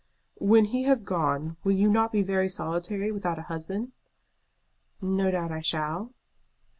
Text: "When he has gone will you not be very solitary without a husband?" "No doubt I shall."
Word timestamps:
"When 0.39 0.65
he 0.65 0.81
has 0.85 1.03
gone 1.03 1.57
will 1.63 1.73
you 1.73 1.87
not 1.87 2.11
be 2.11 2.23
very 2.23 2.49
solitary 2.49 3.11
without 3.11 3.37
a 3.37 3.43
husband?" 3.43 3.91
"No 4.99 5.29
doubt 5.29 5.51
I 5.51 5.61
shall." 5.61 6.15